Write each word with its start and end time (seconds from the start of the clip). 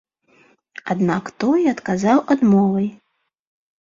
Аднак 0.93 1.29
той 1.43 1.59
адказаў 1.73 2.19
адмовай. 2.37 2.87